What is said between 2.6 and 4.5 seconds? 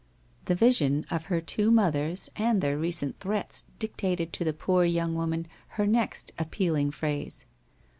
recent threats dictated to